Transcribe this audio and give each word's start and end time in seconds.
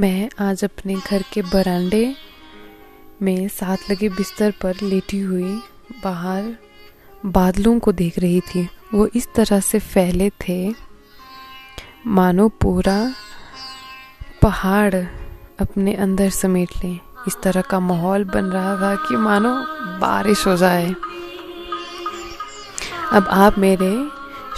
मैं 0.00 0.30
आज 0.40 0.64
अपने 0.64 0.94
घर 0.94 1.24
के 1.32 1.42
बरांडे 1.42 2.14
में 3.22 3.48
साथ 3.48 3.76
लगे 3.90 4.08
बिस्तर 4.08 4.50
पर 4.62 4.74
लेटी 4.82 5.20
हुई 5.20 5.62
बाहर 6.04 6.56
बादलों 7.26 7.78
को 7.78 7.92
देख 7.92 8.18
रही 8.18 8.40
थी। 8.40 8.68
वो 8.94 9.06
इस 9.06 9.28
तरह 9.34 9.60
से 9.60 9.78
फैले 9.78 10.30
थे। 10.30 10.74
मानो 12.06 12.48
पूरा 12.48 13.14
पहाड़ 14.42 14.94
अपने 15.60 15.94
अंदर 15.94 16.30
समेट 16.30 16.68
लें। 16.84 17.00
इस 17.26 17.36
तरह 17.42 17.60
का 17.60 17.80
माहौल 17.80 18.24
बन 18.24 18.44
रहा 18.44 18.76
था 18.76 18.94
कि 18.94 19.16
मानो 19.16 19.54
बारिश 19.98 20.46
हो 20.46 20.56
जाए। 20.56 20.94
अब 23.12 23.26
आप 23.30 23.58
मेरे 23.58 24.08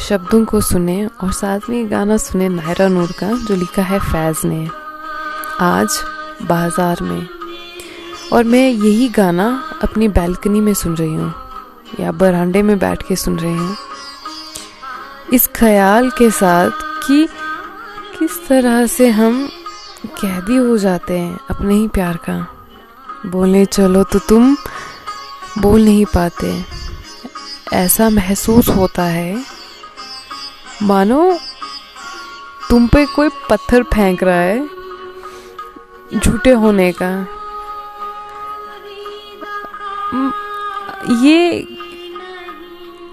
शब्दों 0.02 0.45
को 0.45 0.61
सुने 0.61 1.06
और 1.06 1.32
साथ 1.32 1.61
में 1.70 1.90
गाना 1.90 2.16
सुने 2.16 2.48
नायरा 2.48 2.88
नूर 2.88 3.12
का, 3.12 3.46
जो 3.46 3.56
लिखा 3.56 3.82
है 3.82 3.98
फैज़ 3.98 4.46
ने। 4.46 4.81
आज 5.62 5.98
बाज़ार 6.42 7.02
में। 7.02 7.29
और 8.32 8.44
मैं 8.44 8.68
यही 8.68 9.08
गाना 9.08 9.46
अपनी 9.82 10.08
बैल्कनी 10.08 10.61
में 10.61 10.72
सुन 10.75 10.96
रही 10.96 11.14
हूँ, 11.14 11.32
या 12.00 12.12
बरांडे 12.12 12.62
में 12.62 12.79
बैठ 12.79 13.02
के 13.02 13.16
सुन 13.16 13.38
रही 13.38 13.54
हूँ। 13.54 13.76
इस 15.32 15.46
ख्याल 15.57 16.11
के 16.11 16.30
साथ 16.30 16.71
कि 17.07 17.26
किस 18.18 18.46
तरह 18.48 18.86
से 18.86 19.08
हम 19.11 19.46
कैदी 20.21 20.57
हो 20.57 20.76
जाते 20.79 21.18
हैं 21.18 21.38
अपने 21.50 21.74
ही 21.74 21.88
प्यार 21.88 22.16
का। 22.29 22.38
बोलने 23.26 23.64
चलो 23.66 24.02
तो 24.04 24.18
तुम 24.18 24.57
बोल 25.58 25.85
नहीं 25.85 26.04
पाते। 26.07 26.54
ऐसा 27.72 28.10
महसूस 28.10 28.68
होता 28.68 29.02
है। 29.04 29.44
मानो 30.82 31.38
तुम 32.70 32.86
पे 32.86 33.06
कोई 33.06 33.28
पत्थर 33.50 33.83
फेंक 33.84 34.22
रहा 34.22 34.36
है। 34.36 34.81
झूठे 36.14 36.50
होने 36.52 36.92
का। 36.92 37.11
ये 41.22 41.58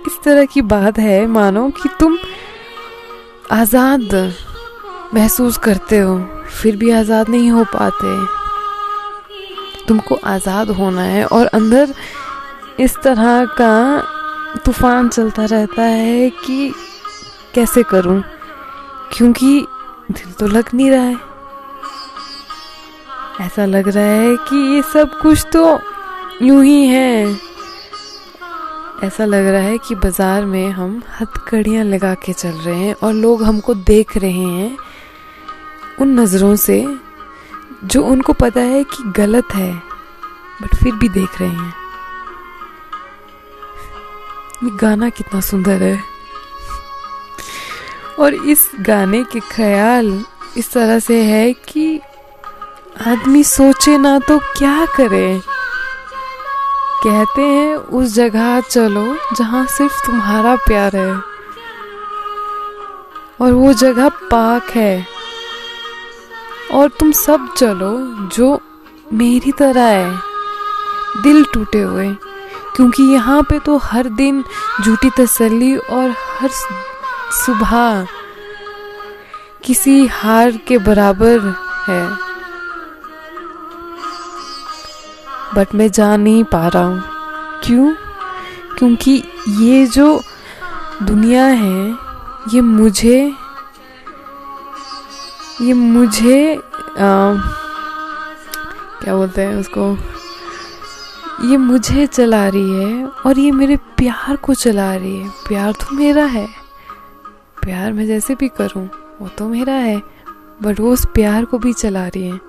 इस 0.07 0.19
तरह 0.23 0.45
की 0.45 0.61
बात 0.63 0.99
है, 0.99 1.25
मानो 1.27 1.69
कि 1.71 1.89
तुम 1.99 2.17
आज़ाद 3.51 4.13
महसूस 5.13 5.57
करते 5.57 5.97
हो, 5.97 6.19
फिर 6.61 6.75
भी 6.77 6.91
आज़ाद 6.91 7.29
नहीं 7.29 7.51
हो 7.51 7.63
पाते। 7.73 8.17
तुमको 9.87 10.15
आज़ाद 10.25 10.69
होना 10.69 11.01
है 11.01 11.25
और 11.25 11.45
अंदर 11.45 11.93
इस 12.79 12.97
तरह 12.97 13.45
का 13.59 14.03
तूफ़ान 14.65 15.09
चलता 15.09 15.45
रहता 15.45 15.81
है 15.81 16.29
कि 16.29 16.73
कैसे 17.55 17.83
करूँ? 17.83 18.21
क्योंकि 19.13 19.65
दिल 20.11 20.31
तो 20.31 20.47
लग 20.47 20.69
नहीं 20.73 20.89
रहा 20.91 21.03
है। 21.03 21.28
ऐसा 23.41 23.65
लग 23.65 23.87
रहा 23.87 24.03
है 24.03 24.35
कि 24.49 24.57
ये 24.75 24.81
सब 24.93 25.17
कुछ 25.21 25.45
तो 25.53 25.79
यूँ 26.41 26.63
ही 26.65 26.85
है। 26.87 27.35
ऐसा 29.03 29.25
लग 29.25 29.45
रहा 29.45 29.61
है 29.61 29.77
कि 29.77 29.95
बाज़ार 29.95 30.45
में 30.45 30.69
हम 30.69 31.01
हथकड़ियाँ 31.19 31.83
लगा 31.83 32.13
के 32.15 32.33
चल 32.33 32.49
रहे 32.49 32.75
हैं 32.75 32.95
और 33.03 33.13
लोग 33.13 33.43
हमको 33.43 33.73
देख 33.73 34.17
रहे 34.17 34.31
हैं। 34.31 34.77
उन 36.01 36.19
नज़रों 36.19 36.55
से 36.55 36.85
जो 37.83 38.03
उनको 38.03 38.33
पता 38.33 38.61
है 38.61 38.83
कि 38.83 39.03
गलत 39.17 39.53
है, 39.55 39.73
बट 40.61 40.75
फिर 40.75 40.95
भी 40.95 41.09
देख 41.09 41.39
रहे 41.41 41.49
हैं। 41.49 41.73
ये 44.63 44.69
गाना 44.77 45.09
कितना 45.09 45.41
सुंदर 45.41 45.83
है। 45.83 45.97
और 48.19 48.33
इस 48.33 48.69
गाने 48.81 49.23
के 49.23 49.39
ख्याल 49.51 50.23
इस 50.57 50.71
तरह 50.73 50.99
से 50.99 51.21
है 51.23 51.51
कि 51.53 51.99
आदमी 53.07 53.43
सोचे 53.43 53.97
ना 53.97 54.19
तो 54.19 54.39
क्या 54.39 54.85
करे। 54.85 55.41
कहते 57.03 57.41
हैं, 57.41 57.75
उस 57.75 58.13
जगह 58.13 58.59
चलो 58.61 59.17
जहाँ 59.35 59.65
सिर्फ़ 59.65 60.05
तुम्हारा 60.05 60.55
प्यार 60.55 60.95
है। 60.95 61.13
और 63.41 63.53
वो 63.53 63.73
जगह 63.73 64.09
पाक 64.09 64.69
है। 64.69 65.07
और 66.71 66.89
तुम 66.89 67.11
सब 67.11 67.53
चलो 67.57 67.97
जो 68.27 68.61
मेरी 69.13 69.51
तरह 69.51 69.85
है। 69.85 70.19
दिल 71.23 71.45
टूटे 71.53 71.81
हुए, 71.81 72.13
क्योंकि 72.75 73.03
यहाँ 73.03 73.41
पे 73.43 73.59
तो 73.59 73.77
हर 73.77 74.09
दिन 74.09 74.43
झूठी 74.83 75.09
तसल्ली 75.09 75.77
और 75.77 76.09
हर 76.09 76.49
सुबह 77.31 78.07
किसी 79.63 80.07
हार 80.07 80.51
के 80.51 80.77
बराबर 80.77 81.55
है। 81.87 82.28
बट 85.55 85.75
मैं 85.75 85.91
जा 85.91 86.17
नहीं 86.17 86.43
पा 86.43 86.67
रहा 86.67 86.83
हूँ। 86.83 87.03
क्यों? 87.63 87.93
क्योंकि 88.77 89.23
ये 89.49 89.85
जो 89.87 90.21
दुनिया 91.03 91.45
है 91.45 91.97
ये 92.53 92.61
मुझे 92.61 93.33
ये 95.61 95.73
मुझे 95.73 96.55
आ, 96.55 97.33
क्या 99.01 99.15
बोलते 99.15 99.41
हैं 99.41 99.55
उसको? 99.55 99.97
ये 101.47 101.57
मुझे 101.57 102.07
चला 102.07 102.47
रही 102.47 102.71
है 102.71 103.05
और 103.05 103.39
ये 103.39 103.51
मेरे 103.51 103.75
प्यार 103.75 104.35
को 104.35 104.53
चला 104.53 104.95
रही 104.95 105.17
है। 105.17 105.29
प्यार 105.29 105.71
तो 105.71 105.95
मेरा 105.95 106.25
है। 106.25 106.47
प्यार 107.61 107.93
मैं 107.93 108.07
जैसे 108.07 108.35
भी 108.35 108.47
करूँ 108.47 108.89
वो 109.21 109.27
तो 109.27 109.47
मेरा 109.49 109.73
है। 109.73 110.01
बट 110.61 110.79
वो 110.79 110.93
उस 110.93 111.05
प्यार 111.05 111.45
को 111.45 111.57
भी 111.57 111.73
चला 111.73 112.07
रही 112.07 112.27
है। 112.27 112.48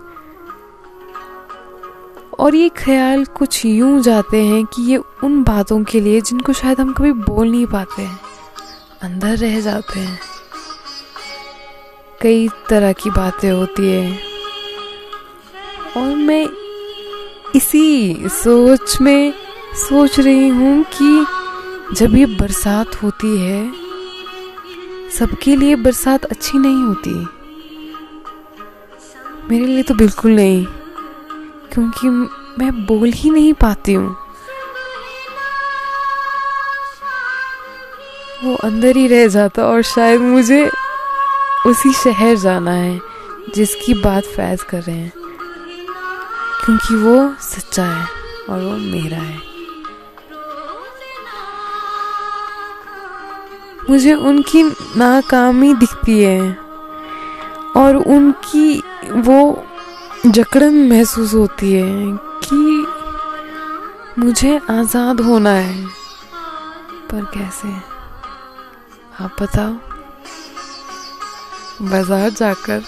और 2.41 2.55
ये 2.55 2.69
ख्याल 2.69 3.25
कुछ 3.25 3.65
यूँ 3.67 4.01
जाते 4.03 4.45
हैं 4.45 4.67
कि 4.67 4.83
ये 4.83 4.97
उन 4.97 5.43
बातों 5.43 5.85
के 5.85 6.01
लिए 6.01 6.21
जिनको 6.21 6.53
शायद 6.53 6.81
हम 6.81 6.93
कभी 6.93 7.13
बोल 7.13 7.51
नहीं 7.51 7.67
पाते 7.67 8.03
हैं। 8.03 8.21
अंदर 9.03 9.37
रह 9.37 9.61
जाते 9.61 10.01
हैं। 10.01 10.21
कई 12.23 12.49
तरह 12.69 12.93
की 12.93 13.11
बातें 13.11 13.51
होती 13.51 13.91
है। 13.91 14.19
और 15.97 16.17
मैं 16.17 16.49
इसी 17.57 18.17
सोच 18.29 19.01
में 19.01 19.35
सोच 19.75 20.21
रही 20.21 20.49
हूँ 20.49 20.85
कि 21.03 21.27
जब 21.95 22.17
ये 22.17 22.27
बरसात 22.27 23.03
होती 23.03 23.39
है, 23.39 23.73
सबके 25.11 25.57
लिए 25.57 25.77
बरसात 25.77 26.25
अच्छी 26.25 26.59
नहीं 26.59 26.83
होती। 26.83 27.15
मेरे 29.51 29.67
लिए 29.67 29.83
तो 29.83 29.95
बिल्कुल 29.95 30.33
नहीं। 30.33 30.67
क्योंकि 31.73 32.09
मैं 32.59 32.87
बोल 32.87 33.09
ही 33.09 33.31
नहीं 33.31 33.53
पाती 33.53 33.93
हूँ। 33.93 34.17
वो 38.45 38.55
अंदर 38.57 38.97
ही 38.97 39.07
रह 39.07 39.29
जाता 39.29 39.63
और 39.63 39.83
शायद 39.83 40.21
मुझे 40.21 40.71
उसी 41.67 41.93
शहर 41.93 42.37
जाना 42.37 42.71
है, 42.71 43.01
जिसकी 43.55 43.95
बात 43.95 44.23
फैज 44.25 44.63
कर 44.63 44.83
रहे 44.83 44.97
हैं। 44.97 45.13
क्योंकि 46.65 46.95
वो 46.95 47.35
सच्चा 47.41 47.85
है 47.85 48.07
और 48.51 48.61
वो 48.61 48.71
मेरा 48.71 49.19
है। 49.19 49.51
मुझे 53.91 54.15
उनकी 54.15 54.63
नाकामी 54.97 55.75
दिखती 55.75 56.23
है 56.23 56.57
और 57.77 57.97
उनकी 57.97 58.83
वो 59.11 59.67
जकड़न 60.27 60.75
महसूस 60.89 61.35
होती 61.35 61.73
है 61.73 62.19
कि 62.45 62.87
मुझे 64.19 64.61
आज़ाद 64.71 65.21
होना 65.21 65.51
है। 65.51 65.87
पर 67.11 67.25
कैसे? 67.25 67.69
आप 69.25 69.43
बताओ। 69.43 69.73
बाज़ार 71.83 72.31
जाकर। 72.31 72.83